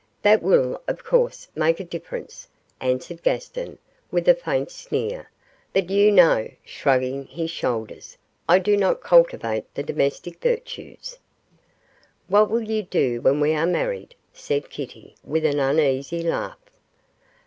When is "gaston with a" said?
3.21-4.33